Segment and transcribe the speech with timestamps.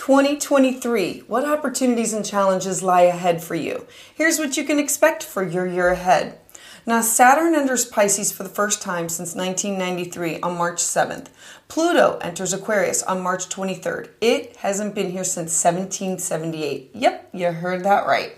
[0.00, 1.24] 2023.
[1.26, 3.86] What opportunities and challenges lie ahead for you?
[4.14, 6.38] Here's what you can expect for your year ahead.
[6.86, 11.26] Now, Saturn enters Pisces for the first time since 1993 on March 7th.
[11.68, 14.08] Pluto enters Aquarius on March 23rd.
[14.22, 16.92] It hasn't been here since 1778.
[16.94, 18.32] Yep, you heard that right.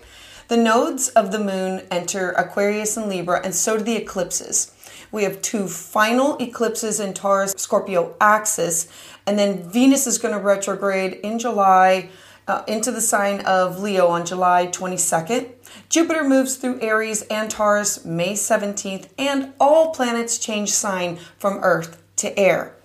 [0.49, 4.73] The nodes of the moon enter Aquarius and Libra, and so do the eclipses.
[5.13, 8.87] We have two final eclipses in Taurus Scorpio axis,
[9.25, 12.09] and then Venus is going to retrograde in July
[12.47, 15.49] uh, into the sign of Leo on July 22nd.
[15.89, 22.03] Jupiter moves through Aries and Taurus May 17th, and all planets change sign from Earth
[22.17, 22.75] to air.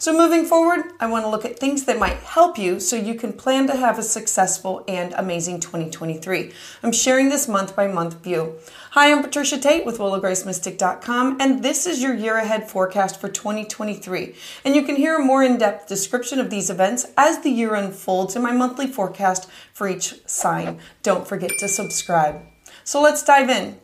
[0.00, 3.16] So, moving forward, I want to look at things that might help you so you
[3.16, 6.52] can plan to have a successful and amazing 2023.
[6.84, 8.60] I'm sharing this month by month view.
[8.92, 14.36] Hi, I'm Patricia Tate with WillowGraceMystic.com, and this is your year ahead forecast for 2023.
[14.64, 17.74] And you can hear a more in depth description of these events as the year
[17.74, 20.78] unfolds in my monthly forecast for each sign.
[21.02, 22.40] Don't forget to subscribe.
[22.84, 23.80] So, let's dive in.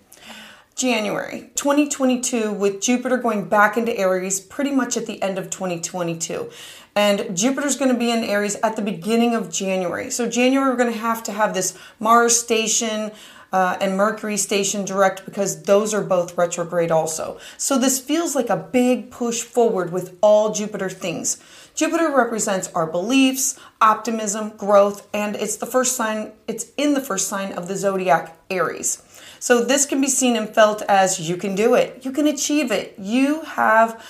[0.75, 6.50] January 2022 with Jupiter going back into Aries pretty much at the end of 2022.
[6.97, 10.11] And Jupiter's going to be in Aries at the beginning of January.
[10.11, 13.12] So, January, we're going to have to have this Mars station
[13.52, 17.39] uh, and Mercury station direct because those are both retrograde also.
[17.56, 21.41] So, this feels like a big push forward with all Jupiter things.
[21.77, 27.28] Jupiter represents our beliefs, optimism, growth, and it's the first sign, it's in the first
[27.28, 29.02] sign of the zodiac Aries.
[29.45, 32.03] So this can be seen and felt as you can do it.
[32.03, 32.95] You can achieve it.
[32.98, 34.03] You have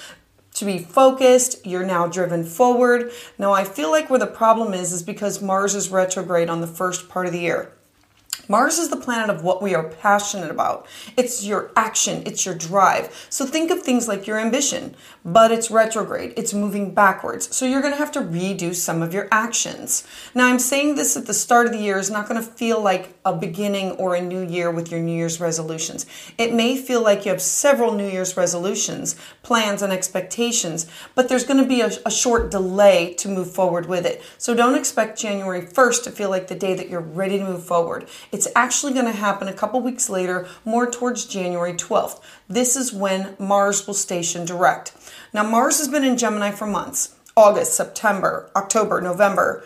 [0.55, 1.67] to be focused.
[1.67, 3.11] You're now driven forward.
[3.37, 6.69] Now I feel like where the problem is is because Mars is retrograde on the
[6.69, 7.73] first part of the year.
[8.49, 10.87] Mars is the planet of what we are passionate about.
[11.17, 13.27] It's your action, it's your drive.
[13.31, 17.55] So think of things like your ambition, but it's retrograde, it's moving backwards.
[17.57, 20.07] So you're going to have to redo some of your actions.
[20.35, 22.81] Now, I'm saying this at the start of the year is not going to feel
[22.81, 26.05] like a beginning or a new year with your New Year's resolutions.
[26.37, 31.45] It may feel like you have several New Year's resolutions, plans, and expectations, but there's
[31.45, 34.23] going to be a, a short delay to move forward with it.
[34.37, 37.65] So don't expect January 1st to feel like the day that you're ready to move
[37.65, 38.07] forward.
[38.33, 42.21] It's actually going to happen a couple weeks later, more towards January 12th.
[42.49, 44.93] This is when Mars will station direct.
[45.33, 49.65] Now, Mars has been in Gemini for months August, September, October, November.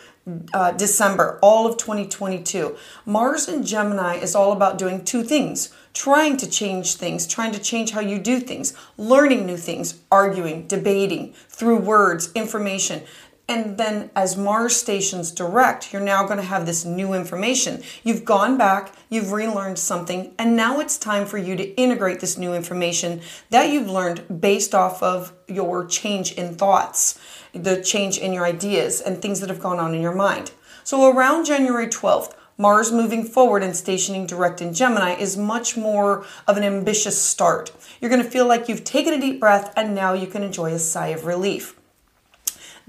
[0.52, 2.76] Uh, December, all of 2022.
[3.06, 7.58] Mars in Gemini is all about doing two things trying to change things, trying to
[7.58, 13.02] change how you do things, learning new things, arguing, debating through words, information.
[13.50, 17.82] And then as Mars stations direct, you're now going to have this new information.
[18.04, 22.36] You've gone back, you've relearned something, and now it's time for you to integrate this
[22.36, 27.18] new information that you've learned based off of your change in thoughts,
[27.54, 30.50] the change in your ideas, and things that have gone on in your mind.
[30.84, 36.26] So around January 12th, Mars moving forward and stationing direct in Gemini is much more
[36.46, 37.72] of an ambitious start.
[37.98, 40.72] You're going to feel like you've taken a deep breath and now you can enjoy
[40.72, 41.77] a sigh of relief.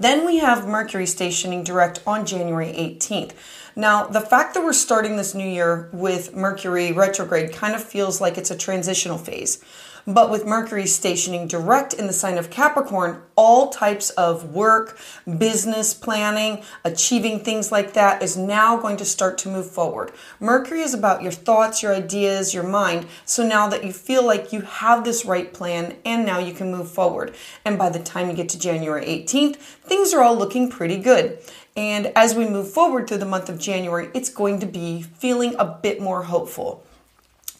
[0.00, 3.32] Then we have Mercury stationing direct on January 18th.
[3.76, 8.18] Now, the fact that we're starting this new year with Mercury retrograde kind of feels
[8.18, 9.62] like it's a transitional phase.
[10.06, 14.98] But with Mercury stationing direct in the sign of Capricorn, all types of work,
[15.38, 20.12] business planning, achieving things like that is now going to start to move forward.
[20.38, 23.06] Mercury is about your thoughts, your ideas, your mind.
[23.24, 26.70] So now that you feel like you have this right plan and now you can
[26.70, 27.34] move forward.
[27.64, 31.38] And by the time you get to January 18th, things are all looking pretty good.
[31.76, 35.54] And as we move forward through the month of January, it's going to be feeling
[35.58, 36.84] a bit more hopeful.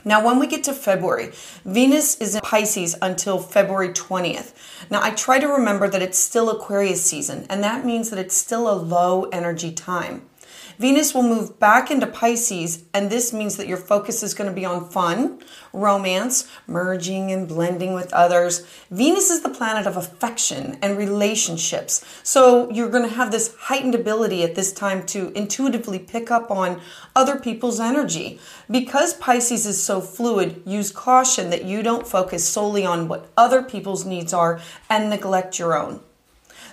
[0.05, 1.31] Now, when we get to February,
[1.65, 4.53] Venus is in Pisces until February 20th.
[4.91, 8.37] Now, I try to remember that it's still Aquarius season, and that means that it's
[8.37, 10.30] still a low energy time.
[10.81, 14.57] Venus will move back into Pisces, and this means that your focus is going to
[14.57, 15.39] be on fun,
[15.75, 18.67] romance, merging and blending with others.
[18.91, 22.03] Venus is the planet of affection and relationships.
[22.23, 26.51] So you're going to have this heightened ability at this time to intuitively pick up
[26.51, 26.81] on
[27.15, 28.41] other people's energy.
[28.71, 33.63] Because Pisces is so fluid, use caution that you don't focus solely on what other
[33.63, 36.01] people's needs are and neglect your own.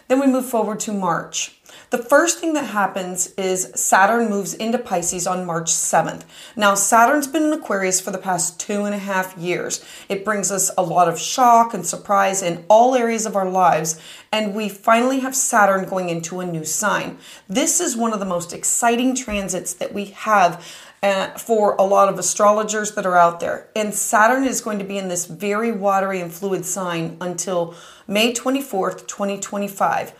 [0.07, 1.56] Then we move forward to March.
[1.89, 6.23] The first thing that happens is Saturn moves into Pisces on March 7th.
[6.53, 9.81] Now, Saturn's been in Aquarius for the past two and a half years.
[10.09, 14.01] It brings us a lot of shock and surprise in all areas of our lives,
[14.33, 17.19] and we finally have Saturn going into a new sign.
[17.47, 20.67] This is one of the most exciting transits that we have
[21.01, 23.69] uh, for a lot of astrologers that are out there.
[23.77, 27.75] And Saturn is going to be in this very watery and fluid sign until
[28.07, 30.13] May 24th, 2025.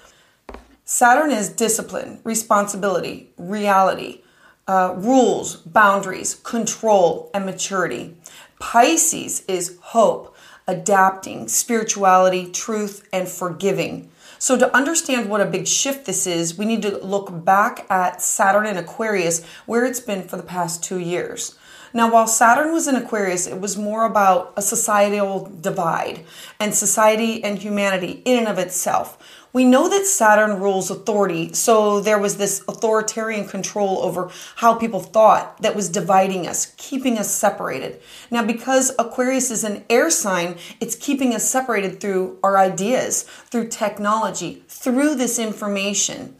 [0.89, 4.22] Saturn is discipline, responsibility, reality,
[4.69, 8.16] uh, rules, boundaries, control, and maturity.
[8.57, 10.34] Pisces is hope,
[10.66, 14.10] adapting, spirituality, truth, and forgiving.
[14.39, 18.22] So, to understand what a big shift this is, we need to look back at
[18.22, 21.57] Saturn in Aquarius, where it's been for the past two years.
[21.94, 26.25] Now, while Saturn was in Aquarius, it was more about a societal divide
[26.60, 29.18] and society and humanity in and of itself.
[29.53, 34.99] We know that Saturn rules authority, so there was this authoritarian control over how people
[34.99, 38.01] thought that was dividing us, keeping us separated.
[38.29, 43.69] Now, because Aquarius is an air sign, it's keeping us separated through our ideas, through
[43.69, 46.35] technology, through this information.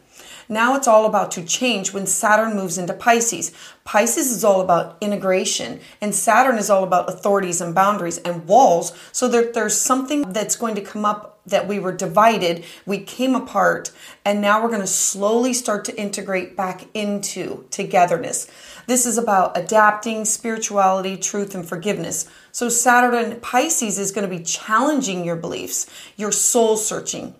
[0.50, 3.52] Now it's all about to change when Saturn moves into Pisces.
[3.84, 8.92] Pisces is all about integration, and Saturn is all about authorities and boundaries and walls.
[9.12, 13.34] So there, there's something that's going to come up that we were divided, we came
[13.34, 13.90] apart,
[14.24, 18.50] and now we're going to slowly start to integrate back into togetherness.
[18.86, 22.28] This is about adapting spirituality, truth, and forgiveness.
[22.52, 25.86] So, Saturn Pisces is going to be challenging your beliefs,
[26.16, 27.34] your soul searching.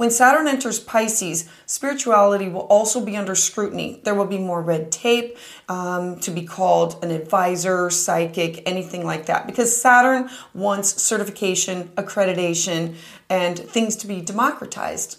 [0.00, 4.00] When Saturn enters Pisces, spirituality will also be under scrutiny.
[4.02, 5.36] There will be more red tape
[5.68, 12.94] um, to be called an advisor, psychic, anything like that, because Saturn wants certification, accreditation,
[13.28, 15.18] and things to be democratized.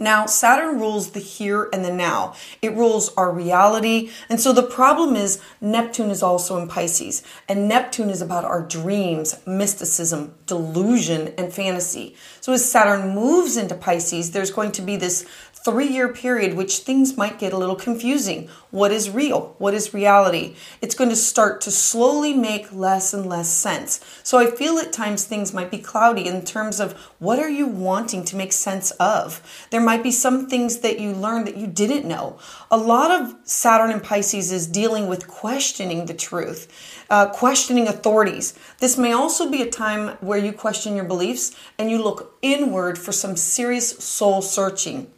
[0.00, 2.34] Now, Saturn rules the here and the now.
[2.60, 4.10] It rules our reality.
[4.28, 7.22] And so the problem is Neptune is also in Pisces.
[7.48, 12.16] And Neptune is about our dreams, mysticism, delusion, and fantasy.
[12.40, 15.24] So as Saturn moves into Pisces, there's going to be this
[15.64, 18.48] three year period, which things might get a little confusing.
[18.70, 19.54] What is real?
[19.56, 20.56] What is reality?
[20.82, 24.04] It's going to start to slowly make less and less sense.
[24.22, 27.66] So I feel at times things might be cloudy in terms of what are you
[27.66, 29.40] wanting to make sense of?
[29.70, 32.38] There might be some things that you learned that you didn't know.
[32.70, 36.68] A lot of Saturn and Pisces is dealing with questioning the truth,
[37.08, 38.52] uh, questioning authorities.
[38.80, 42.98] This may also be a time where you question your beliefs and you look inward
[42.98, 45.10] for some serious soul searching.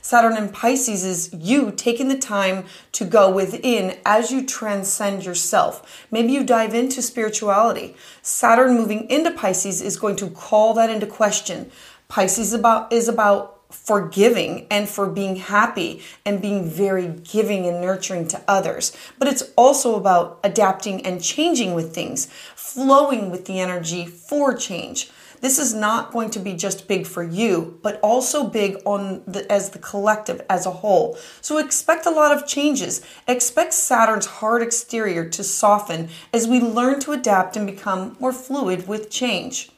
[0.00, 6.06] Saturn in Pisces is you taking the time to go within as you transcend yourself.
[6.10, 7.96] Maybe you dive into spirituality.
[8.22, 11.70] Saturn moving into Pisces is going to call that into question.
[12.08, 18.26] Pisces about is about forgiving and for being happy and being very giving and nurturing
[18.28, 18.96] to others.
[19.18, 25.10] But it's also about adapting and changing with things, flowing with the energy for change.
[25.40, 29.50] This is not going to be just big for you, but also big on the,
[29.50, 31.16] as the collective as a whole.
[31.40, 33.04] So expect a lot of changes.
[33.26, 38.88] Expect Saturn's hard exterior to soften as we learn to adapt and become more fluid
[38.88, 39.70] with change.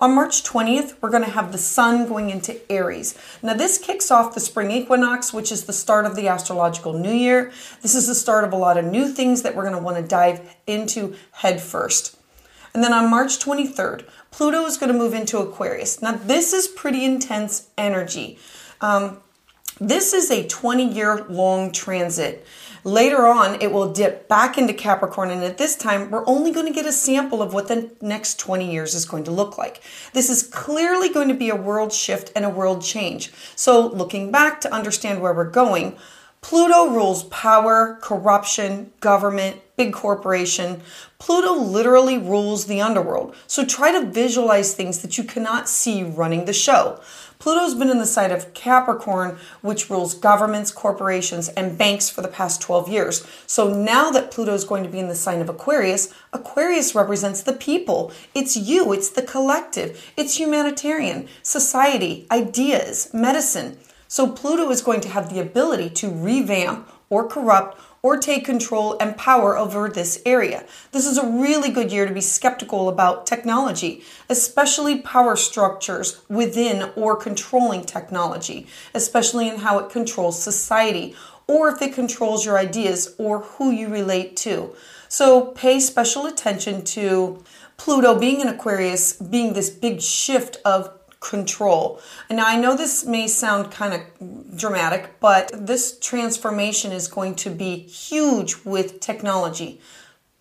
[0.00, 3.18] On March 20th, we're going to have the sun going into Aries.
[3.42, 7.12] Now, this kicks off the spring equinox, which is the start of the astrological new
[7.12, 7.50] year.
[7.82, 9.96] This is the start of a lot of new things that we're going to want
[9.96, 12.16] to dive into head first.
[12.74, 16.02] And then on March 23rd, Pluto is going to move into Aquarius.
[16.02, 18.38] Now, this is pretty intense energy.
[18.80, 19.20] Um,
[19.80, 22.46] this is a 20 year long transit.
[22.84, 26.66] Later on, it will dip back into Capricorn, and at this time, we're only going
[26.66, 29.82] to get a sample of what the next 20 years is going to look like.
[30.12, 33.32] This is clearly going to be a world shift and a world change.
[33.56, 35.96] So, looking back to understand where we're going,
[36.40, 40.82] Pluto rules power, corruption, government, big corporation.
[41.18, 43.34] Pluto literally rules the underworld.
[43.46, 47.00] So try to visualize things that you cannot see running the show.
[47.38, 52.28] Pluto's been in the side of Capricorn, which rules governments, corporations, and banks for the
[52.28, 53.26] past 12 years.
[53.46, 57.52] So now that Pluto's going to be in the sign of Aquarius, Aquarius represents the
[57.52, 58.12] people.
[58.34, 63.78] It's you, it's the collective, it's humanitarian, society, ideas, medicine.
[64.08, 68.96] So Pluto is going to have the ability to revamp or corrupt or take control
[69.00, 70.64] and power over this area.
[70.92, 76.90] This is a really good year to be skeptical about technology, especially power structures within
[76.96, 81.14] or controlling technology, especially in how it controls society
[81.46, 84.74] or if it controls your ideas or who you relate to.
[85.10, 87.44] So pay special attention to
[87.76, 92.00] Pluto being in Aquarius, being this big shift of control.
[92.30, 97.50] Now I know this may sound kind of dramatic, but this transformation is going to
[97.50, 99.80] be huge with technology.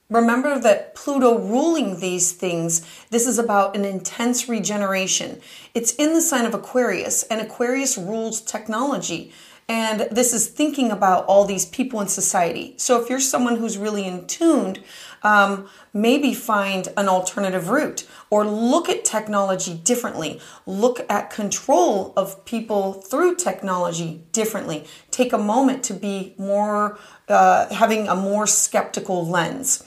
[0.10, 5.42] Remember that Pluto ruling these things, this is about an intense regeneration.
[5.74, 9.34] It's in the sign of Aquarius, and Aquarius rules technology.
[9.68, 12.74] And this is thinking about all these people in society.
[12.78, 14.82] So if you're someone who's really in tuned
[15.24, 20.40] Um, maybe find an alternative route or look at technology differently.
[20.66, 24.86] Look at control of people through technology differently.
[25.12, 29.84] Take a moment to be more, uh, having a more skeptical lens.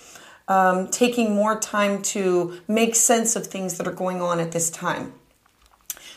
[0.48, 4.68] Um, taking more time to make sense of things that are going on at this
[4.68, 5.12] time.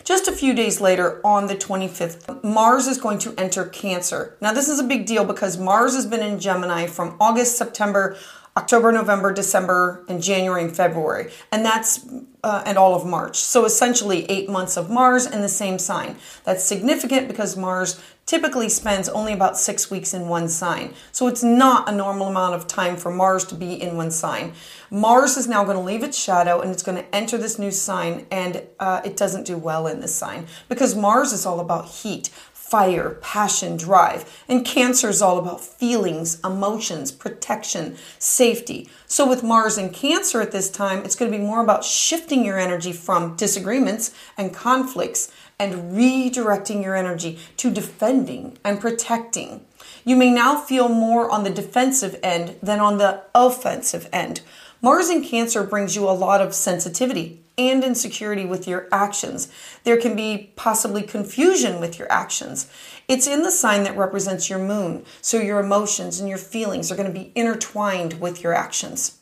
[0.04, 4.36] Just a few days later, on the 25th, Mars is going to enter Cancer.
[4.42, 8.18] Now, this is a big deal because Mars has been in Gemini from August, September,
[8.56, 11.32] October, November, December, and January and February.
[11.52, 12.06] And that's
[12.44, 13.38] uh, and all of March.
[13.38, 16.18] So essentially, eight months of Mars in the same sign.
[16.44, 20.94] That's significant because Mars typically spends only about six weeks in one sign.
[21.12, 24.54] So it's not a normal amount of time for Mars to be in one sign.
[24.90, 27.72] Mars is now going to leave its shadow and it's going to enter this new
[27.72, 31.88] sign, and uh, it doesn't do well in this sign because Mars is all about
[31.88, 32.30] heat
[32.74, 34.44] fire, passion, drive.
[34.50, 38.90] And Cancer is all about feelings, emotions, protection, safety.
[39.06, 42.44] So, with Mars and Cancer at this time, it's going to be more about shifting
[42.44, 49.64] your energy from disagreements and conflicts and redirecting your energy to defending and protecting.
[50.04, 54.42] You may now feel more on the defensive end than on the offensive end.
[54.82, 59.48] Mars in Cancer brings you a lot of sensitivity, and insecurity with your actions.
[59.84, 62.72] There can be possibly confusion with your actions.
[63.08, 66.96] It's in the sign that represents your moon, so your emotions and your feelings are
[66.96, 69.20] going to be intertwined with your actions.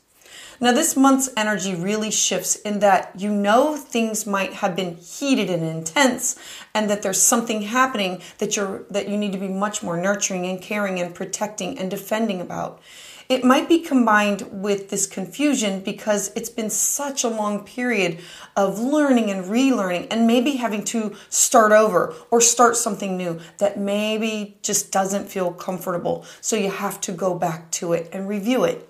[0.63, 5.49] Now, this month's energy really shifts in that you know things might have been heated
[5.49, 6.37] and intense,
[6.75, 10.45] and that there's something happening that you're that you need to be much more nurturing
[10.45, 12.79] and caring and protecting and defending about.
[13.31, 18.19] It might be combined with this confusion because it's been such a long period
[18.57, 23.79] of learning and relearning and maybe having to start over or start something new that
[23.79, 26.25] maybe just doesn't feel comfortable.
[26.41, 28.85] So you have to go back to it and review it.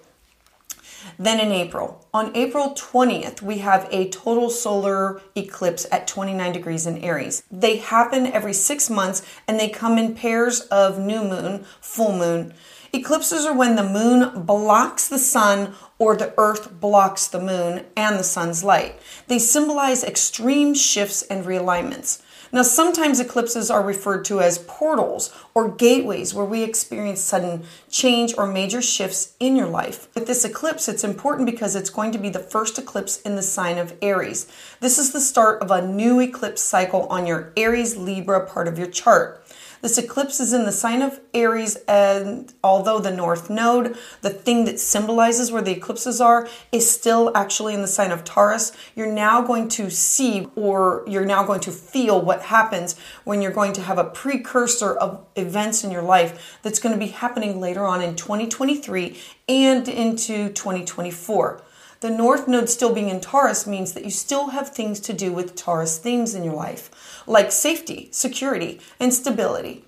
[1.20, 6.88] Then in April, on April 20th, we have a total solar eclipse at 29 degrees
[6.88, 7.44] in Aries.
[7.52, 12.56] They happen every six months and they come in pairs of new moon, full moon,
[12.94, 18.20] Eclipses are when the moon blocks the sun or the earth blocks the moon and
[18.20, 19.00] the sun's light.
[19.28, 22.22] They symbolize extreme shifts and realignments.
[22.52, 28.34] Now, sometimes eclipses are referred to as portals or gateways where we experience sudden change
[28.38, 30.14] or major shifts in your life.
[30.14, 33.42] With this eclipse, it's important because it's going to be the first eclipse in the
[33.42, 34.52] sign of Aries.
[34.82, 38.78] This is the start of a new eclipse cycle on your Aries Libra part of
[38.78, 39.42] your chart.
[39.82, 44.66] This eclipse is in the sign of Aries, and although the North Node, the thing
[44.66, 49.12] that symbolizes where the eclipses are, is still actually in the sign of Taurus, you're
[49.12, 53.74] now going to see or you're now going to feel what happens when you're going
[53.74, 57.84] to have a precursor of events in your life that's going to be happening later
[57.84, 59.18] on in 2023
[59.50, 61.64] and into 2024.
[62.02, 65.32] The North Node still being in Taurus means that you still have things to do
[65.32, 66.90] with Taurus themes in your life,
[67.28, 69.84] like safety, security, and stability.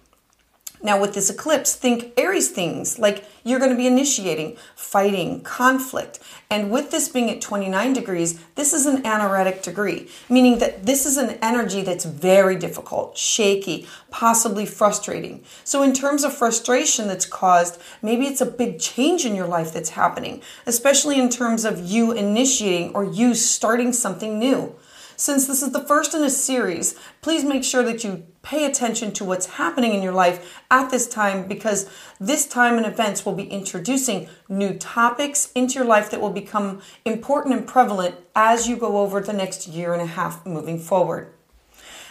[0.86, 6.20] Now, with this eclipse, think Aries things like you're going to be initiating, fighting, conflict.
[6.52, 11.06] And with this being at 29 degrees, this is an anaretic degree, meaning that this
[11.06, 15.46] is an energy that's very difficult, shaky, possibly frustrating.
[15.64, 19.72] So, in terms of frustration that's caused, maybe it's a big change in your life
[19.72, 24.76] that's happening, especially in terms of you initiating or you starting something new.
[25.24, 29.14] Since this is the first in a series, please make sure that you pay attention
[29.14, 31.90] to what's happening in your life at this time because
[32.20, 36.82] this time and events will be introducing new topics into your life that will become
[37.06, 41.32] important and prevalent as you go over the next year and a half moving forward.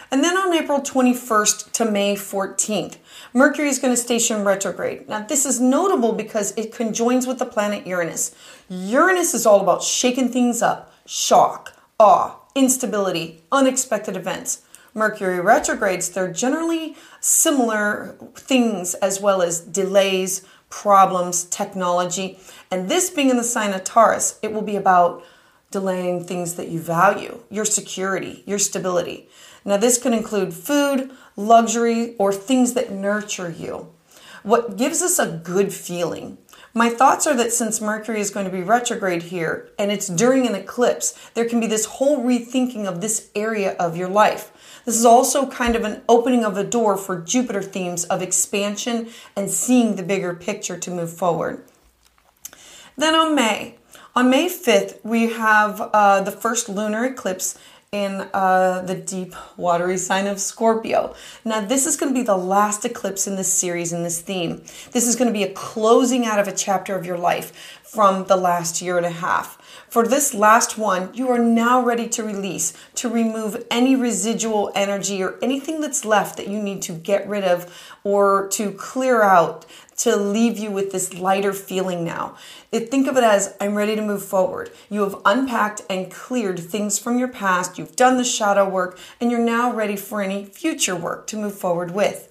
[0.09, 2.97] And then on April 21st to May 14th,
[3.31, 5.07] Mercury is going to station retrograde.
[5.07, 8.33] Now, this is notable because it conjoins with the planet Uranus.
[8.69, 14.61] Uranus is all about shaking things up, shock, awe, instability, unexpected events.
[14.93, 22.39] Mercury retrogrades, they're generally similar things as well as delays, problems, technology.
[22.69, 25.23] And this being in the sign of Taurus, it will be about
[25.71, 29.27] delaying things that you value, your security, your stability.
[29.65, 33.91] Now, this can include food, luxury, or things that nurture you.
[34.43, 36.37] What gives us a good feeling
[36.75, 40.47] my thoughts are that since Mercury is going to be retrograde here and it's during
[40.47, 44.81] an eclipse, there can be this whole rethinking of this area of your life.
[44.83, 49.09] This is also kind of an opening of a door for Jupiter themes of expansion
[49.35, 51.63] and seeing the bigger picture to move forward.
[52.97, 53.75] Then on May,
[54.15, 57.57] on May 5th, we have uh, the first lunar eclipse
[57.93, 61.15] in uh, the deep watery sign of Scorpio.
[61.45, 64.63] Now, this is going to be the last eclipse in this series, in this theme.
[64.91, 67.79] This is going to be a closing out of a chapter of your life.
[67.93, 69.61] from the last year and a half.
[69.87, 75.21] For this last one, you are now ready to release, to remove any residual energy
[75.21, 77.71] or anything that's left that you need to get rid of
[78.03, 79.67] or to clear out
[80.03, 82.35] to leave you with this lighter feeling now.
[82.71, 84.69] Think of it as I'm ready to move forward.
[84.89, 89.31] You have unpacked and cleared things from your past, you've done the shadow work, and
[89.31, 92.29] you're now ready for any future work to move forward with.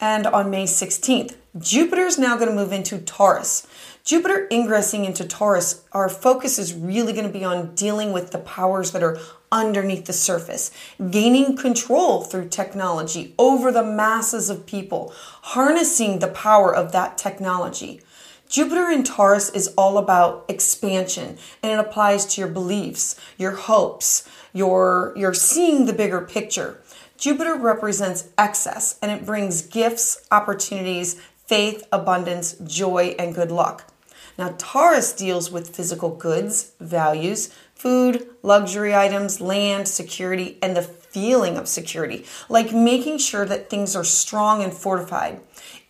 [0.00, 3.64] And on May 16th, Jupiter is now going to move into Taurus.
[4.04, 8.38] Jupiter ingressing into Taurus, our focus is really going to be on dealing with the
[8.38, 9.16] powers that are
[9.52, 10.72] underneath the surface,
[11.10, 18.00] gaining control through technology over the masses of people, harnessing the power of that technology.
[18.48, 24.28] Jupiter in Taurus is all about expansion and it applies to your beliefs, your hopes,
[24.52, 26.82] your, your seeing the bigger picture.
[27.16, 33.91] Jupiter represents excess and it brings gifts, opportunities, faith, abundance, joy, and good luck.
[34.38, 41.56] Now, Taurus deals with physical goods, values, food, luxury items, land, security, and the feeling
[41.58, 45.40] of security, like making sure that things are strong and fortified.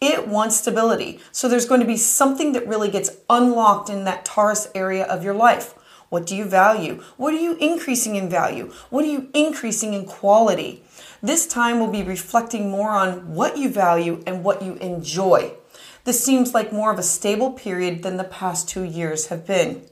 [0.01, 1.21] It wants stability.
[1.31, 5.23] So there's going to be something that really gets unlocked in that Taurus area of
[5.23, 5.75] your life.
[6.09, 7.03] What do you value?
[7.17, 8.73] What are you increasing in value?
[8.91, 10.83] What are you increasing in quality?
[11.23, 15.53] This time we'll be reflecting more on what you value and what you enjoy.
[16.05, 19.83] This seems like more of a stable period than the past two years have been.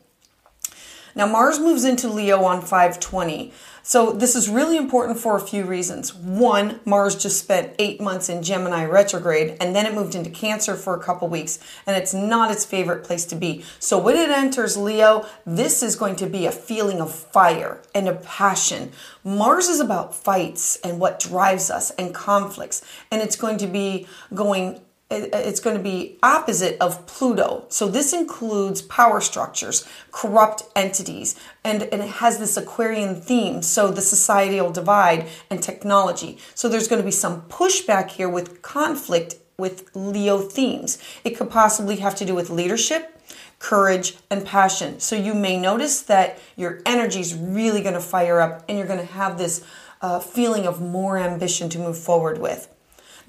[1.15, 3.53] Now, Mars moves into Leo on 520.
[3.83, 6.15] So, this is really important for a few reasons.
[6.15, 10.77] One, Mars just spent eight months in Gemini retrograde and then it moved into Cancer
[10.77, 13.65] for a couple weeks, and it's not its favorite place to be.
[13.79, 18.07] So, when it enters Leo, this is going to be a feeling of fire and
[18.07, 18.93] a passion.
[19.25, 24.07] Mars is about fights and what drives us and conflicts, and it's going to be
[24.35, 27.65] going it's going to be opposite of Pluto.
[27.69, 33.63] So this includes power structures, corrupt entities, and, and it has this Aquarian theme.
[33.63, 36.39] So the societal divide and technology.
[36.55, 40.99] So there's going to be some pushback here with conflict with Leo themes.
[41.25, 43.21] It could possibly have to do with leadership,
[43.59, 45.01] courage, and passion.
[45.01, 48.87] So you may notice that your energy is really going to fire up and you're
[48.87, 49.65] going to have this
[50.01, 52.69] uh, feeling of more ambition to move forward with.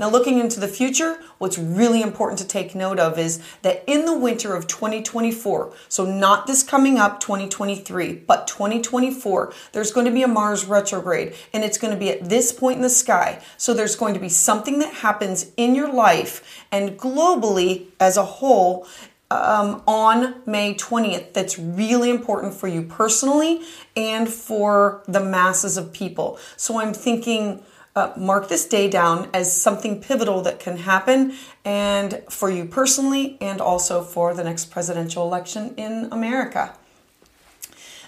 [0.02, 4.06] Now, looking into the future, what's really important to take note of is that in
[4.06, 10.12] the winter of 2024, so not this coming up 2023, but 2024, there's going to
[10.12, 13.44] be a Mars retrograde and it's going to be at this point in the sky.
[13.58, 18.26] So there's going to be something that happens in your life and globally as a
[18.26, 18.88] whole
[19.30, 23.62] um, on May 20th that's really important for you personally
[23.96, 26.40] and for the masses of people.
[26.58, 27.64] So I'm thinking
[27.96, 31.34] uh, mark this day down as something pivotal that can happen
[31.66, 36.76] and for you personally and also for the next presidential election in America.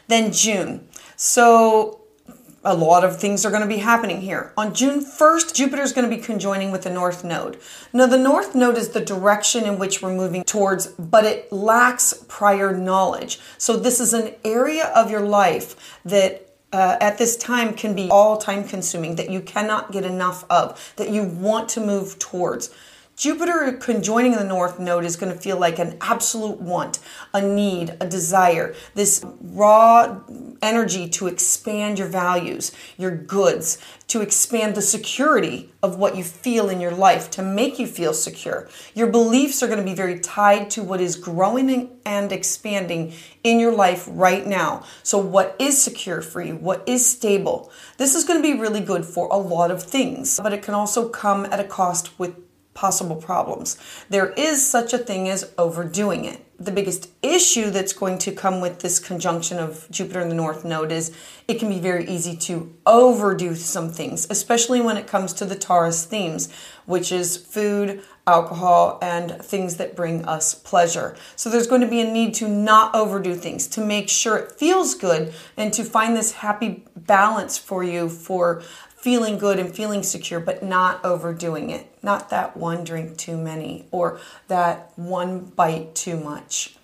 [0.07, 0.87] Then June.
[1.15, 2.03] So
[2.65, 4.53] a lot of things are going to be happening here.
[4.55, 7.59] On June 1st, Jupiter is going to be conjoining with the North Node.
[7.91, 12.13] Now, the North Node is the direction in which we're moving towards, but it lacks
[12.27, 13.39] prior knowledge.
[13.57, 18.09] So, this is an area of your life that uh, at this time can be
[18.09, 22.73] all time consuming, that you cannot get enough of, that you want to move towards.
[23.15, 26.97] Jupiter conjoining the North Node is going to feel like an absolute want,
[27.31, 30.19] a need, a desire, this raw
[30.63, 36.69] energy to expand your values, your goods, to expand the security of what you feel
[36.69, 38.67] in your life, to make you feel secure.
[38.95, 43.59] Your beliefs are going to be very tied to what is growing and expanding in
[43.59, 44.83] your life right now.
[45.03, 46.55] So, what is secure for you?
[46.55, 47.71] What is stable?
[47.97, 50.73] This is going to be really good for a lot of things, but it can
[50.73, 52.35] also come at a cost with
[52.73, 53.77] possible problems.
[54.09, 56.39] There is such a thing as overdoing it.
[56.59, 60.63] The biggest issue that's going to come with this conjunction of Jupiter in the North
[60.63, 61.15] Node is
[61.47, 65.55] it can be very easy to overdo some things, especially when it comes to the
[65.55, 66.49] Taurus themes,
[66.85, 71.15] which is food, alcohol, and things that bring us pleasure.
[71.35, 74.53] So there's going to be a need to not overdo things, to make sure it
[74.53, 78.63] feels good, and to find this happy balance for you for
[79.03, 81.85] feeling good and feeling secure, but not overdoing it.
[82.01, 86.77] Not that one drink too many or that one bite too much.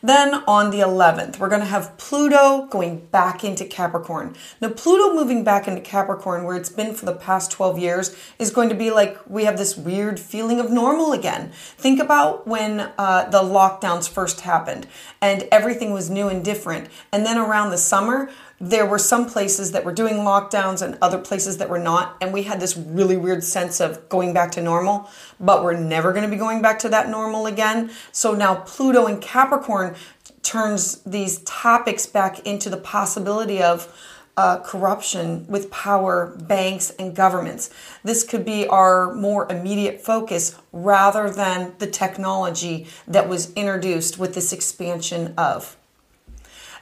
[0.00, 4.34] Then on the 11th, we're going to have Pluto going back into Capricorn.
[4.60, 8.50] Now, Pluto moving back into Capricorn, where it's been for the past 12 years, is
[8.50, 11.52] going to be like we have this weird feeling of normal again.
[11.76, 14.88] Think about when uh, the lockdowns first happened
[15.20, 16.88] and everything was new and different.
[17.12, 18.28] And then around the summer,
[18.62, 22.16] there were some places that were doing lockdowns and other places that were not.
[22.20, 26.12] And we had this really weird sense of going back to normal, but we're never
[26.12, 27.90] going to be going back to that normal again.
[28.12, 29.96] So now Pluto and Capricorn
[30.42, 33.92] turns these topics back into the possibility of
[34.36, 37.68] uh, corruption with power, banks, and governments.
[38.04, 44.36] This could be our more immediate focus rather than the technology that was introduced with
[44.36, 45.76] this expansion of.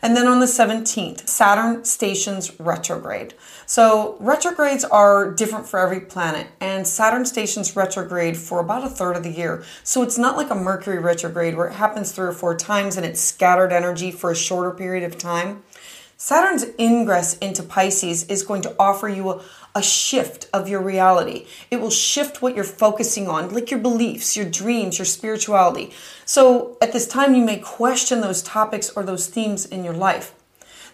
[0.03, 3.35] And then on the 17th, Saturn stations retrograde.
[3.67, 9.17] So retrogrades are different for every planet, and Saturn stations retrograde for about a third
[9.17, 9.63] of the year.
[9.85, 13.05] So it's not like a Mercury retrograde where it happens three or four times and
[13.05, 15.63] it's scattered energy for a shorter period of time.
[16.23, 19.43] Saturn's ingress into Pisces is going to offer you a,
[19.75, 21.47] a, shift of your reality.
[21.71, 25.93] It will shift what you're focusing on, like your beliefs, your dreams, your spirituality.
[26.25, 30.35] So at this time, you may question those topics or those themes in your life.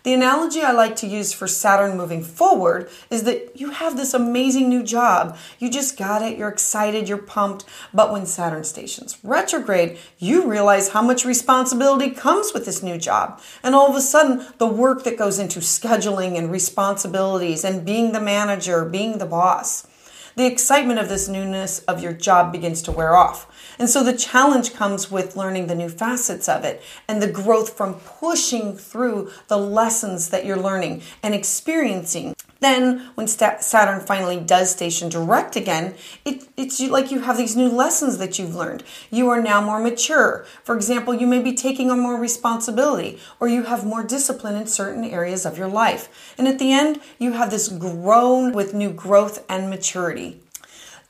[0.06, 4.14] The analogy I like to use for Saturn moving forward is that you have this
[4.14, 5.36] amazing new job.
[5.58, 7.64] You just got it, you're excited, you're pumped.
[7.92, 13.40] But when Saturn stations retrograde, you realize how much responsibility comes with this new job.
[13.64, 18.12] And all of a sudden, the work that goes into scheduling and responsibilities and being
[18.12, 19.88] the manager, being the boss
[20.36, 23.46] the excitement of this newness of your job begins to wear off.
[23.78, 27.76] And so the challenge comes with learning the new facets of it and the growth
[27.76, 32.34] from pushing through the lessons that you're learning and experiencing.
[32.60, 37.68] Then, when Saturn finally does station direct again, it, it's like you have these new
[37.68, 38.82] lessons that you've learned.
[39.10, 40.46] You are now more mature.
[40.64, 44.66] For example, you may be taking on more responsibility or you have more discipline in
[44.66, 46.34] certain areas of your life.
[46.38, 50.40] And at the end, you have this grown with new growth and maturity.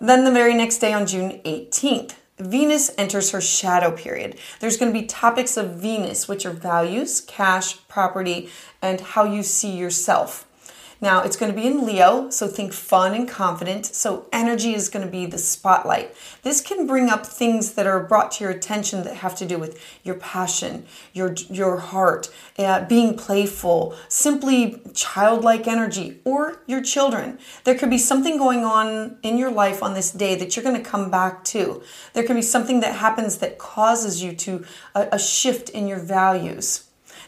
[0.01, 4.39] Then, the very next day on June 18th, Venus enters her shadow period.
[4.61, 8.51] There's going to be topics of Venus, which are values, cash, property,
[8.83, 10.46] and how you see yourself.
[11.01, 13.85] Now, it's going to be in Leo, so think fun and confident.
[13.85, 16.15] So, energy is going to be the spotlight.
[16.43, 19.59] This can bring up things that are brought to your attention that have to do
[19.59, 27.39] with your passion, your, your heart, uh, being playful, simply childlike energy, or your children.
[27.65, 30.83] There could be something going on in your life on this day that you're going
[30.83, 31.83] to come back to.
[32.15, 36.01] There could be something that happens that causes you to a, a shift in your
[36.01, 36.86] values.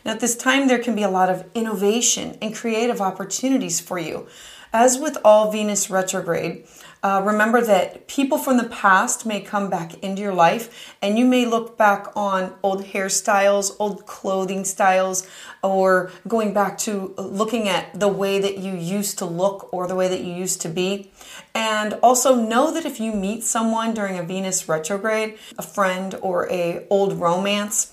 [0.09, 4.27] At this time, there can be a lot of innovation and creative opportunities for you.
[4.73, 6.67] As with all Venus retrograde,
[7.03, 11.27] uh, remember that people from the past may come back into your life, and you
[11.27, 15.29] may look back on old hairstyles, old clothing styles,
[15.63, 19.95] or going back to looking at the way that you used to look or the
[19.95, 21.11] way that you used to be.
[21.55, 26.51] And also know that if you meet someone during a Venus retrograde, a friend or
[26.51, 27.93] a old romance,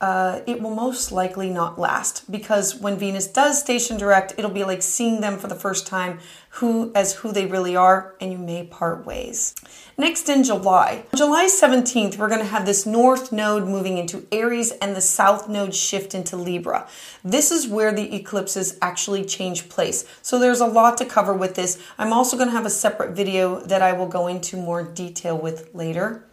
[0.00, 4.64] uh, it will most likely not last because when Venus does station direct, it'll be
[4.64, 6.18] like seeing them for the first time
[6.50, 9.54] who as who they really are, and you may part ways.
[9.98, 14.70] Next in July, July 17th, we're going to have this north node moving into Aries
[14.72, 16.88] and the south node shift into Libra.
[17.22, 20.06] This is where the eclipses actually change place.
[20.22, 21.82] So there's a lot to cover with this.
[21.98, 25.36] I'm also going to have a separate video that I will go into more detail
[25.36, 26.24] with later.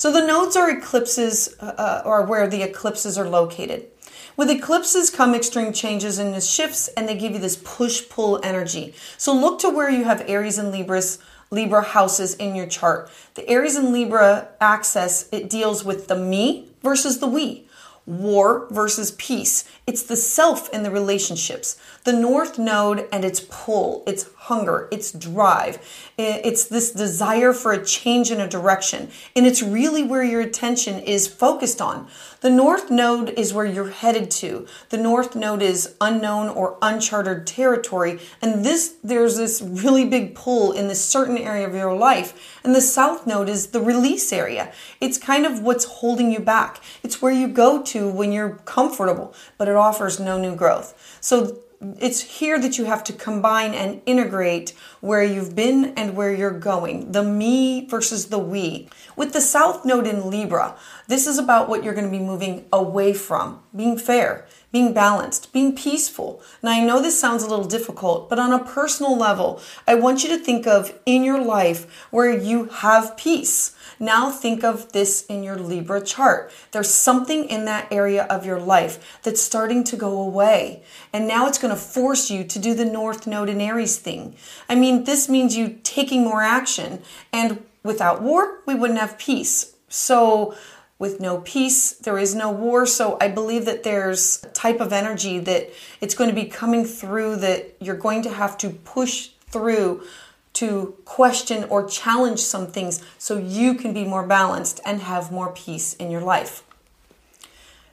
[0.00, 3.86] So the nodes are eclipses, uh, uh, or where the eclipses are located.
[4.34, 8.94] With eclipses come extreme changes and shifts, and they give you this push pull energy.
[9.18, 11.18] So look to where you have Aries and Libras.
[11.50, 13.10] Libra houses in your chart.
[13.34, 17.68] The Aries and Libra axis, it deals with the me versus the we
[18.06, 19.64] war versus peace.
[19.86, 21.78] It's the self in the relationships.
[22.04, 25.78] The North Node and its pull, its hunger, its drive.
[26.18, 29.10] It's this desire for a change in a direction.
[29.36, 32.08] And it's really where your attention is focused on.
[32.40, 34.66] The North Node is where you're headed to.
[34.88, 38.18] The North Node is unknown or uncharted territory.
[38.42, 42.58] And this, there's this really big pull in this certain area of your life.
[42.64, 44.72] And the South Node is the release area.
[45.00, 46.80] It's kind of what's holding you back.
[47.04, 51.18] It's where you go to when you're comfortable, but it offers no new growth.
[51.20, 51.60] So
[51.98, 56.58] it's here that you have to combine and integrate where you've been and where you're
[56.58, 57.12] going.
[57.12, 58.88] The me versus the we.
[59.16, 60.76] With the south node in libra
[61.10, 63.60] this is about what you're going to be moving away from.
[63.74, 68.38] Being fair being balanced being peaceful now i know this sounds a little difficult but
[68.38, 72.64] on a personal level i want you to think of in your life where you
[72.66, 76.50] have peace now think of this in your Libra chart.
[76.72, 80.82] There's something in that area of your life that's starting to go away.
[81.12, 84.36] And now it's going to force you to do the North Node in Aries thing.
[84.70, 87.02] I mean, this means you taking more action.
[87.30, 89.74] And without war, we wouldn't have peace.
[89.90, 90.54] So
[91.00, 92.84] with no peace, there is no war.
[92.84, 96.84] So I believe that there's a type of energy that it's going to be coming
[96.84, 100.04] through that you're going to have to push through
[100.52, 105.52] to question or challenge some things so you can be more balanced and have more
[105.52, 106.62] peace in your life.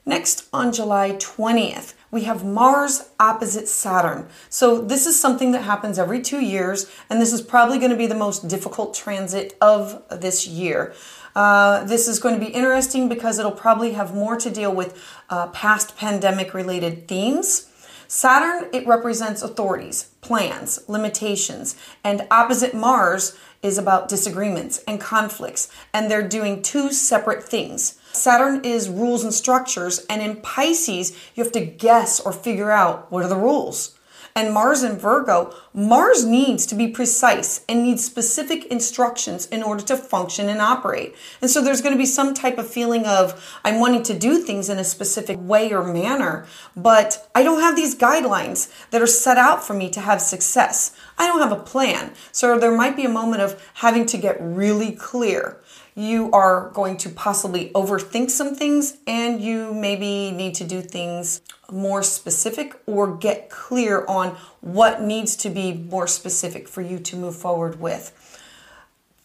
[0.06, 4.28] Next, on July 20th, we have Mars opposite Saturn.
[4.50, 7.98] So, this is something that happens every two years, and this is probably going to
[7.98, 10.94] be the most difficult transit of this year.
[11.38, 15.00] Uh, this is going to be interesting because it'll probably have more to deal with
[15.30, 17.72] uh, past pandemic related themes.
[18.08, 26.10] Saturn, it represents authorities, plans, limitations, and opposite Mars is about disagreements and conflicts, and
[26.10, 28.00] they're doing two separate things.
[28.14, 33.12] Saturn is rules and structures, and in Pisces, you have to guess or figure out
[33.12, 33.97] what are the rules
[34.38, 39.84] and Mars in Virgo, Mars needs to be precise and needs specific instructions in order
[39.86, 41.16] to function and operate.
[41.42, 44.38] And so there's going to be some type of feeling of I'm wanting to do
[44.38, 46.46] things in a specific way or manner,
[46.76, 50.96] but I don't have these guidelines that are set out for me to have success.
[51.18, 52.14] I don't have a plan.
[52.32, 55.60] So there might be a moment of having to get really clear
[55.96, 61.42] you are going to possibly overthink some things and you maybe need to do things
[61.72, 67.16] more specific or get clear on what needs to be more specific for you to
[67.16, 68.14] move forward with.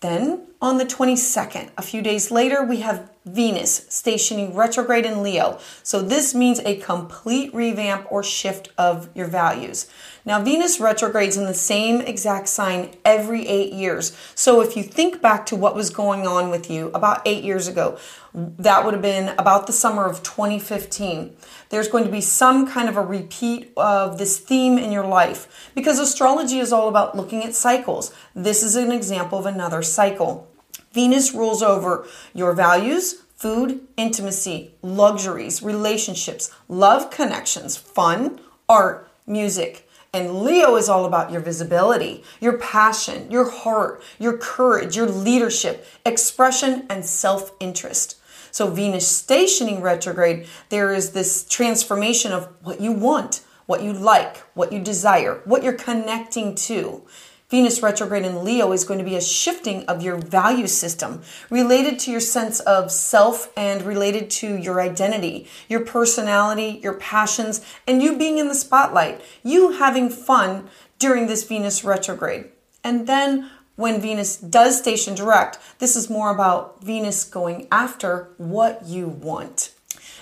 [0.03, 5.61] Then on the 22nd, a few days later, we have Venus stationing retrograde in Leo.
[5.85, 9.89] So this means a complete revamp or shift of your values.
[10.25, 14.17] Now, Venus retrogrades in the same exact sign every eight years.
[14.35, 17.69] So if you think back to what was going on with you about eight years
[17.69, 17.97] ago,
[18.35, 21.37] that would have been about the summer of 2015.
[21.69, 25.71] There's going to be some kind of a repeat of this theme in your life
[25.75, 28.15] because astrology is all about looking at cycles.
[28.35, 30.49] This is an example of another cycle.
[30.93, 39.89] Venus rules over your values, food, intimacy, luxuries, relationships, love connections, fun, art, music.
[40.15, 45.87] And Leo is all about your visibility, your passion, your heart, your courage, your leadership,
[46.05, 48.19] expression, and self interest.
[48.53, 54.37] So, Venus stationing retrograde, there is this transformation of what you want, what you like,
[54.55, 57.03] what you desire, what you're connecting to.
[57.49, 61.99] Venus retrograde in Leo is going to be a shifting of your value system related
[61.99, 68.03] to your sense of self and related to your identity, your personality, your passions, and
[68.03, 72.51] you being in the spotlight, you having fun during this Venus retrograde.
[72.85, 78.85] And then when Venus does station direct, this is more about Venus going after what
[78.87, 79.73] you want.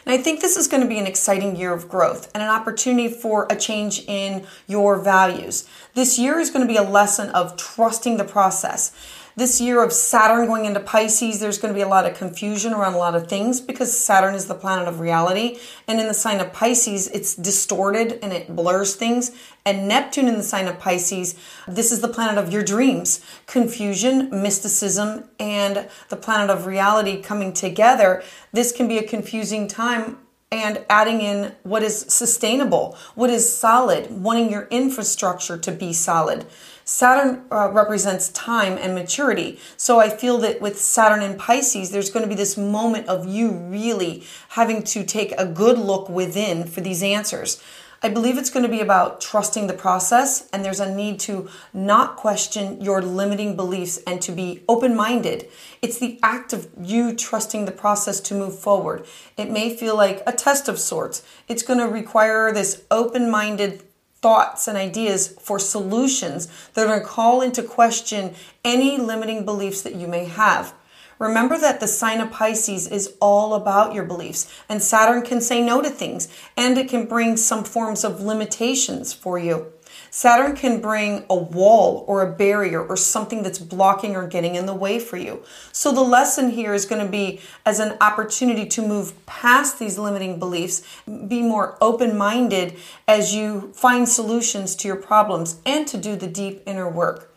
[0.07, 2.49] And I think this is going to be an exciting year of growth and an
[2.49, 5.69] opportunity for a change in your values.
[5.95, 8.93] This year is going to be a lesson of trusting the process
[9.37, 12.73] this year of Saturn going into Pisces, there's going to be a lot of confusion
[12.73, 15.59] around a lot of things because Saturn is the planet of reality.
[15.87, 19.31] And in the sign of Pisces, it's distorted and it blurs things.
[19.65, 21.37] And Neptune in the sign of Pisces,
[21.69, 27.53] this is the planet of your dreams, confusion, mysticism, and the planet of reality coming
[27.53, 28.23] together.
[28.53, 30.19] This can be a confusing time
[30.53, 36.45] and adding in what is sustainable, what is solid, wanting your infrastructure to be solid.
[36.91, 39.61] Saturn uh, represents time and maturity.
[39.77, 43.27] So I feel that with Saturn in Pisces, there's going to be this moment of
[43.27, 47.63] you really having to take a good look within for these answers.
[48.03, 51.49] I believe it's going to be about trusting the process, and there's a need to
[51.73, 55.49] not question your limiting beliefs and to be open minded.
[55.81, 59.07] It's the act of you trusting the process to move forward.
[59.37, 61.23] It may feel like a test of sorts.
[61.47, 63.85] It's going to require this open minded
[64.23, 69.83] thoughts and ideas for solutions that are going to call into question any limiting beliefs
[69.83, 70.75] that you may have.
[71.19, 75.63] Remember that the sign of Pisces is all about your beliefs, and Saturn can say
[75.63, 79.71] no to things, and it can bring some forms of limitations for you.
[80.11, 84.67] Saturn can bring a wall or a barrier or something that's blocking or getting in
[84.67, 85.43] the way for you.
[85.73, 89.99] So the lesson here is going to be as an opportunity to move past these
[89.99, 95.97] limiting beliefs, be more open minded as you find solutions to your problems and to
[95.97, 97.30] do the deep inner work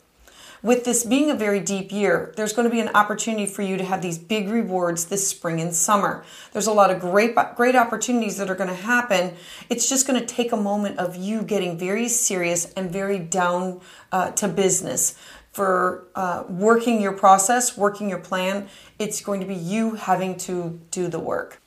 [0.63, 3.77] with this being a very deep year, there's going to be an opportunity for you
[3.77, 6.23] to have these big rewards this spring and summer.
[6.53, 9.35] There's a lot of great great opportunities that are going to happen.
[9.69, 13.81] It's just going to take a moment of you getting very serious and very down
[14.11, 15.15] uh, to business
[15.51, 18.67] for uh, working your process, working your plan.
[18.97, 21.61] It's going to be you having to do the work.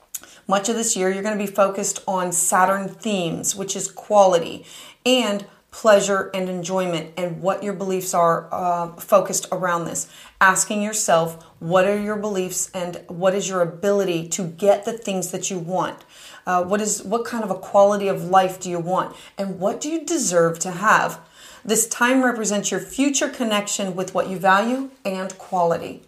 [0.47, 4.65] Much of this year, you're going to be focused on Saturn themes, which is quality,
[5.05, 5.45] and
[5.77, 10.09] pleasure, and enjoyment, and what your beliefs are uh, focused around this.
[10.41, 15.29] Asking yourself, what are your beliefs and what is your ability to get the things
[15.29, 16.03] that you want?
[16.47, 19.79] Uh, what is what kind of a quality of life do you want, and what
[19.79, 21.19] do you deserve to have?
[21.63, 26.06] This time represents your future connection with what you value and quality.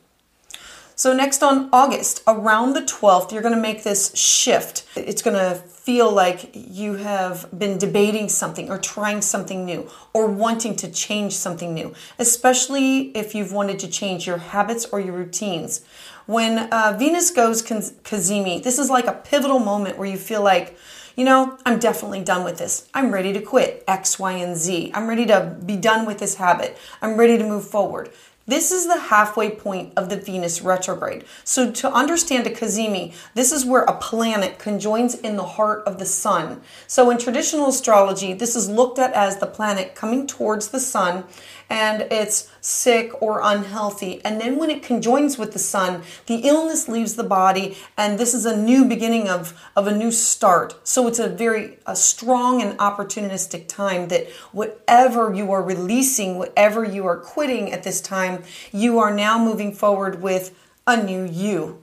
[0.99, 4.85] So, next on August, around the 12th, you're going to make this shift.
[4.97, 10.27] It's going to feel like you have been debating something or trying something new or
[10.27, 15.13] wanting to change something new, especially if you've wanted to change your habits or your
[15.13, 15.85] routines.
[16.25, 20.77] When uh, Venus goes Cazimi, this is like a pivotal moment where you feel like,
[21.15, 22.89] you know, I'm definitely done with this.
[22.93, 24.91] I'm ready to quit X, Y, and Z.
[24.93, 26.77] I'm ready to be done with this habit.
[27.01, 28.09] I'm ready to move forward.
[28.49, 31.23] This is the halfway point of the Venus retrograde.
[31.43, 35.99] So to understand a Cazimi, this is where a planet conjoins in the heart of
[35.99, 36.61] the sun.
[36.87, 41.25] So in traditional astrology, this is looked at as the planet coming towards the sun
[41.69, 44.23] and it's sick or unhealthy.
[44.23, 48.33] And then when it conjoins with the sun, the illness leaves the body, and this
[48.33, 50.75] is a new beginning of, of a new start.
[50.87, 56.83] So it's a very a strong and opportunistic time that whatever you are releasing, whatever
[56.83, 61.81] you are quitting at this time, you are now moving forward with a new you.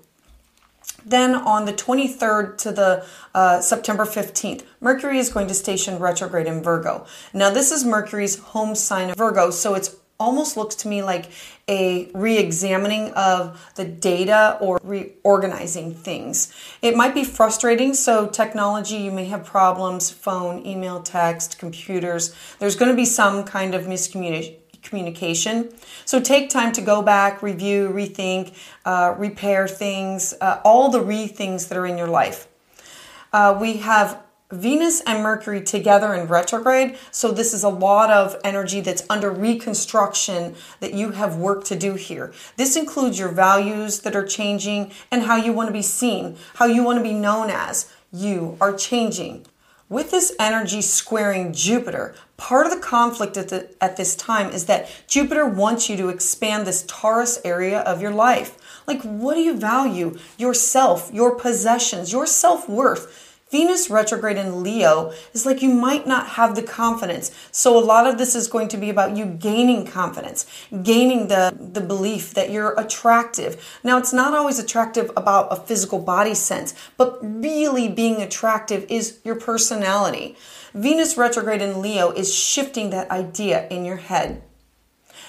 [1.05, 6.49] Then on the 23rd to the uh, September 15th, Mercury is going to station retrograde
[6.49, 7.07] in Virgo.
[7.33, 11.31] Now, this is Mercury's home sign of Virgo, so it's almost looks to me like
[11.69, 16.55] a re-examining of the data or reorganizing things.
[16.83, 22.35] It might be frustrating, so technology, you may have problems, phone, email, text, computers.
[22.59, 25.69] There's going to be some kind of miscommunication communication.
[26.05, 31.27] So take time to go back, review, rethink, uh, repair things, uh, all the re
[31.27, 32.47] things that are in your life.
[33.33, 36.97] Uh, we have Venus and Mercury together in retrograde.
[37.11, 41.77] So, this is a lot of energy that's under reconstruction that you have work to
[41.77, 42.33] do here.
[42.57, 46.67] This includes your values that are changing and how you want to be seen, how
[46.67, 47.93] you want to be known as.
[48.13, 49.47] You are changing.
[49.89, 54.67] With this energy squaring Jupiter, part of the conflict at, the, at this time is
[54.67, 58.83] that Jupiter wants you to expand this Taurus area of your life.
[58.87, 60.19] Like, what do you value?
[60.39, 63.26] Yourself, your possessions, your self worth.
[63.49, 67.31] Venus retrograde in Leo is like you might not have the confidence.
[67.53, 70.47] So a lot of this is going to be about you gaining confidence,
[70.83, 73.79] gaining the, the belief that you're attractive.
[73.85, 79.21] Now it's not always attractive about a physical body sense, but really being attractive is
[79.23, 80.37] your personality.
[80.75, 84.43] Venus retrograde in Leo is shifting that idea in your head.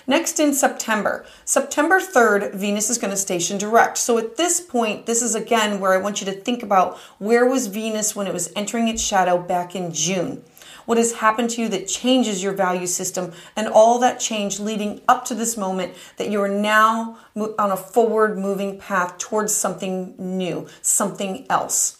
[0.09, 3.97] Next in September, September 3rd, Venus is going to station direct.
[3.97, 7.45] So at this point, this is again where I want you to think about where
[7.45, 10.45] was Venus when it was entering its shadow back in June.
[10.85, 15.01] What has happened to you that changes your value system and all that change leading
[15.09, 20.15] up to this moment that you are now on a forward moving path towards something
[20.17, 21.96] new, something else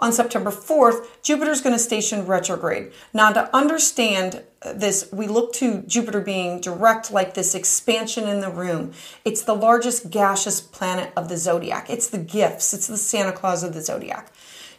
[0.00, 2.92] on September 4th, Jupiter is going to station retrograde.
[3.12, 4.42] Now, to understand
[4.74, 8.92] this, we look to Jupiter being direct, like this expansion in the room.
[9.24, 11.88] It's the largest gaseous planet of the zodiac.
[11.90, 14.32] It's the gifts, it's the Santa Claus of the zodiac.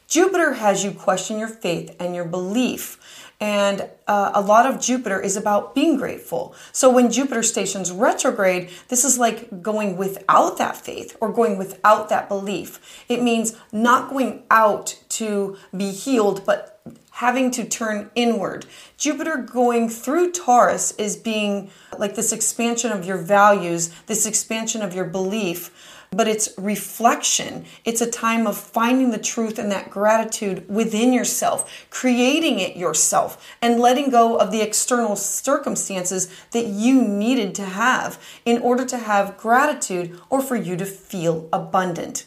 [0.07, 3.30] Jupiter has you question your faith and your belief.
[3.41, 6.53] And uh, a lot of Jupiter is about being grateful.
[6.71, 12.07] So when Jupiter stations retrograde, this is like going without that faith or going without
[12.09, 13.03] that belief.
[13.09, 16.79] It means not going out to be healed, but
[17.11, 18.65] having to turn inward.
[18.97, 24.93] Jupiter going through Taurus is being like this expansion of your values, this expansion of
[24.93, 27.63] your belief but it's reflection.
[27.85, 33.47] It's a time of finding the truth and that gratitude within yourself, creating it yourself,
[33.61, 38.97] and letting go of the external circumstances that you needed to have in order to
[38.97, 42.25] have gratitude or for you to feel abundant.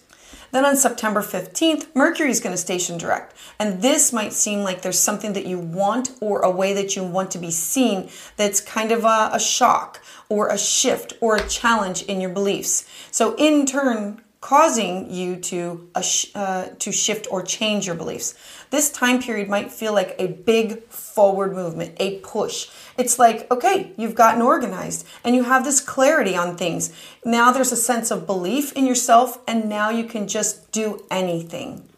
[0.54, 3.34] Then on September 15th, Mercury is going to station direct.
[3.58, 7.02] And this might seem like there's something that you want or a way that you
[7.02, 11.48] want to be seen that's kind of a, a shock or a shift or a
[11.48, 12.88] challenge in your beliefs.
[13.10, 16.02] So, in turn, causing you to uh,
[16.34, 18.34] uh, to shift or change your beliefs.
[18.68, 22.68] This time period might feel like a big forward movement, a push.
[22.98, 26.92] It's like, okay, you've gotten organized and you have this clarity on things.
[27.24, 31.88] Now there's a sense of belief in yourself and now you can just do anything.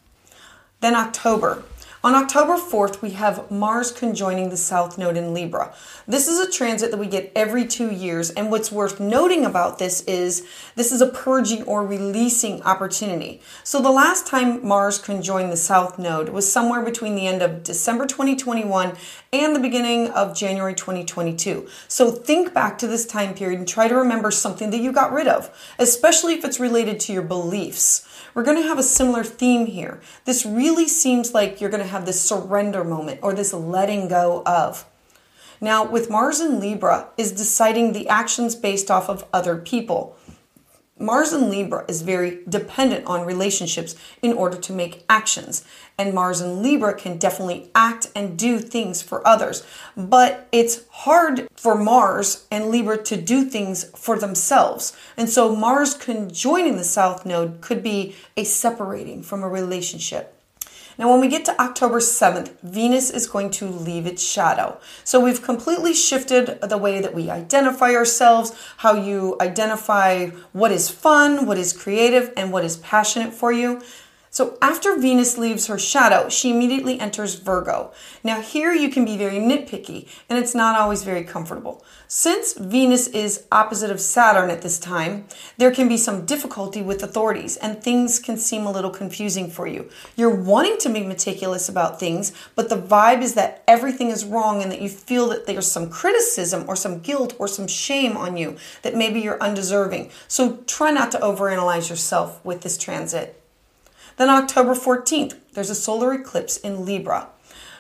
[0.81, 1.65] Then October.
[2.05, 5.75] On October 4th, we have Mars conjoining the South Node in Libra.
[6.07, 9.79] This is a transit that we get every two years, and what's worth noting about
[9.79, 13.41] this is this is a purging or releasing opportunity.
[13.65, 17.63] So the last time Mars conjoined the South Node was somewhere between the end of
[17.63, 18.95] December 2021
[19.33, 21.67] and the beginning of January 2022.
[21.89, 25.13] So think back to this time period and try to remember something that you got
[25.13, 28.07] rid of, especially if it's related to your beliefs.
[28.37, 29.99] We're going to have a similar theme here.
[30.27, 34.43] This really seems like you're going to have this surrender moment or this letting go
[34.45, 34.85] of.
[35.59, 40.19] Now, with Mars in Libra, is deciding the actions based off of other people.
[40.99, 45.63] Mars in Libra is very dependent on relationships in order to make actions.
[45.99, 49.63] And Mars in Libra can definitely act and do things for others.
[49.95, 54.97] But it's hard for Mars and Libra to do things for themselves.
[55.19, 60.33] And so Mars conjoining the South Node could be a separating from a relationship.
[60.99, 64.81] Now, when we get to October 7th, Venus is going to leave its shadow.
[65.05, 70.89] So we've completely shifted the way that we identify ourselves, how you identify what is
[70.89, 73.83] fun, what is creative, and what is passionate for you.
[74.37, 77.91] So after Venus leaves her shadow, she immediately enters Virgo.
[78.23, 81.83] Now, here you can be very nitpicky, and it's not always very comfortable.
[82.07, 85.27] Since Venus is opposite of Saturn at this time,
[85.57, 89.67] there can be some difficulty with authorities, and things can seem a little confusing for
[89.67, 89.89] you.
[90.17, 94.61] You're wanting to be meticulous about things, but the vibe is that everything is wrong
[94.61, 98.37] and that you feel that there's some criticism or some guilt or some shame on
[98.37, 100.11] you that maybe you're undeserving.
[100.29, 103.43] So try not to overanalyze yourself with this transit.
[104.17, 107.29] Then October 14th, there's a solar eclipse in Libra.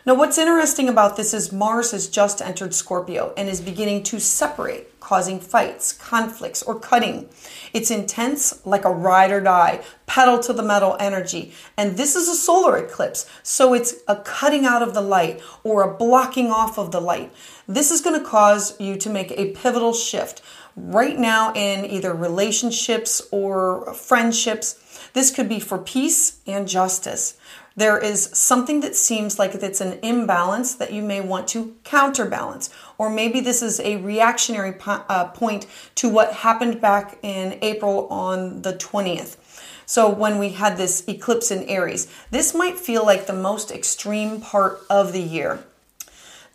[0.04, 4.20] Now, what's interesting about this is Mars has just entered Scorpio and is beginning to
[4.20, 7.28] separate, causing fights, conflicts, or cutting.
[7.72, 11.52] It's intense, like a ride or die, pedal to the metal energy.
[11.76, 15.82] And this is a solar eclipse, so it's a cutting out of the light or
[15.82, 17.32] a blocking off of the light.
[17.66, 20.40] This is going to cause you to make a pivotal shift
[20.76, 24.82] right now in either relationships or friendships
[25.16, 27.38] this could be for peace and justice.
[27.74, 32.68] There is something that seems like it's an imbalance that you may want to counterbalance.
[32.98, 38.08] Or maybe this is a reactionary po- uh, point to what happened back in April
[38.08, 39.38] on the 20th.
[39.86, 44.42] So, when we had this eclipse in Aries, this might feel like the most extreme
[44.42, 45.64] part of the year.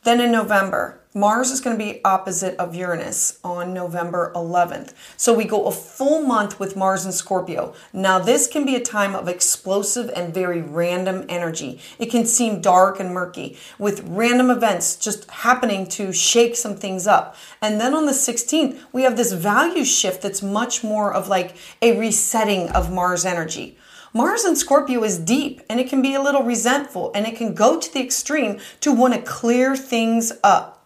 [0.04, 4.93] Then in November, Mars is going to be opposite of Uranus on November 11th.
[5.18, 7.74] So we go a full month with Mars and Scorpio.
[7.91, 11.82] Now, this can be a time of explosive and very random energy.
[11.99, 17.07] It can seem dark and murky with random events just happening to shake some things
[17.07, 17.36] up.
[17.62, 21.57] And then on the 16th, we have this value shift that's much more of like
[21.82, 23.78] a resetting of Mars energy.
[24.14, 27.53] Mars in Scorpio is deep and it can be a little resentful and it can
[27.53, 30.81] go to the extreme to want to clear things up.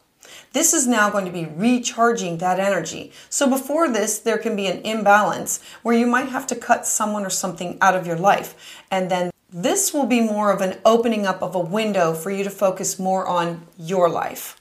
[0.56, 3.12] This is now going to be recharging that energy.
[3.30, 7.26] So before this, there can be an imbalance where you might have to cut someone
[7.26, 8.80] or something out of your life.
[8.90, 12.46] And then this will be more of an opening up of a window for you
[12.46, 14.58] to focus more on your life.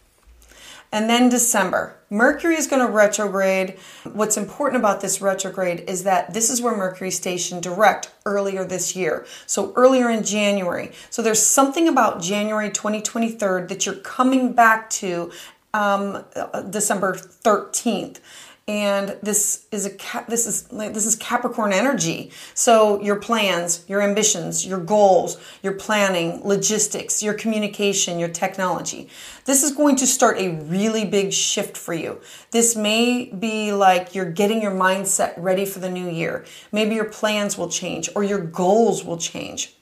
[0.91, 3.79] And then December, Mercury is going to retrograde.
[4.03, 8.97] What's important about this retrograde is that this is where Mercury stationed direct earlier this
[8.97, 9.27] year.
[9.47, 10.91] So earlier in January.
[11.11, 15.33] So there's something about January 2023 that you're coming back to
[15.75, 16.25] um,
[16.71, 18.21] December 13th
[18.67, 22.31] and this is a this is this is Capricorn energy.
[22.55, 29.11] So your plans, your ambitions, your goals, your planning, logistics, your communication, your technology.
[29.45, 32.21] This is going to start a really big shift for you.
[32.53, 36.47] This may be like you're getting your mindset ready for the new year.
[36.73, 39.74] Maybe your plans will change or your goals will change.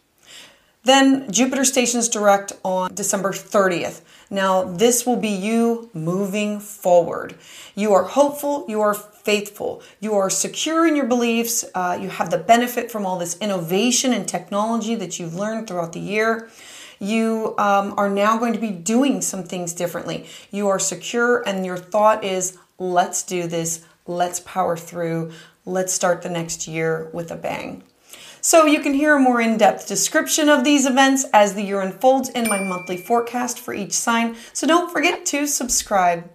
[0.85, 4.01] Then Jupiter stations direct on December 30th.
[4.31, 7.37] Now, this will be you moving forward.
[7.77, 12.31] You are hopeful, you are faithful, you are secure in your beliefs, uh, you have
[12.31, 16.51] the benefit from all this innovation and technology that you've learned throughout the year.
[16.99, 20.27] You um, are now going to be doing some things differently.
[20.51, 25.31] You are secure, and your thought is, let's do this, let's power through,
[25.65, 27.85] let's start the next year with a bang.
[28.45, 32.29] So you can hear a more in-depth description of these events as the year unfolds
[32.29, 34.35] in my monthly forecast for each sign.
[34.53, 36.29] So don't forget to subscribe.